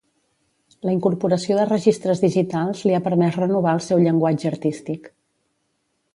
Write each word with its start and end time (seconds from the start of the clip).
La 0.87 0.93
incorporació 0.95 1.57
de 1.59 1.65
registres 1.67 2.23
digitals 2.23 2.81
li 2.89 2.97
ha 2.99 3.03
permès 3.09 3.39
renovar 3.43 3.75
el 3.81 3.85
seu 3.91 4.03
llenguatge 4.07 4.53
artístic. 4.53 5.13